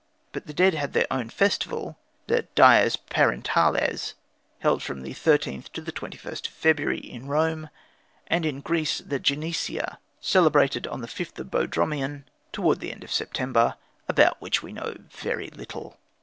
[0.31, 1.95] But the dead had their own festival,
[2.25, 4.15] the "Dies Parentales,"
[4.61, 7.69] held from the 13th to the 21st of February, in Rome;
[8.25, 13.11] and in Greece the "Genesia," celebrated on the 5th of Boedromion, towards the end of
[13.11, 13.75] September,
[14.09, 15.99] about which we know very little.